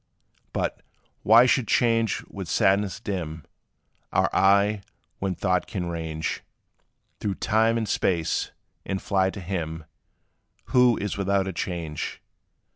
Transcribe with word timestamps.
But, 0.51 0.81
why 1.21 1.45
should 1.45 1.67
change 1.67 2.23
with 2.23 2.49
sadness 2.49 2.99
dim 2.99 3.45
Our 4.11 4.31
eye, 4.33 4.81
when 5.19 5.35
thought 5.35 5.67
can 5.67 5.89
range 5.89 6.41
Through 7.19 7.35
time 7.35 7.77
and 7.77 7.87
space, 7.87 8.49
and 8.83 8.99
fly 8.99 9.29
to 9.29 9.39
him, 9.39 9.85
Who 10.73 10.97
is 10.97 11.17
without 11.17 11.47
a 11.47 11.53
change? 11.53 12.19